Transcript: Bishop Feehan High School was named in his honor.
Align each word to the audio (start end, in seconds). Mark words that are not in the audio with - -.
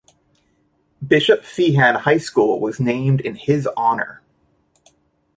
Bishop 1.05 1.41
Feehan 1.43 1.95
High 1.95 2.17
School 2.17 2.59
was 2.59 2.79
named 2.79 3.21
in 3.21 3.35
his 3.35 3.69
honor. 3.77 4.23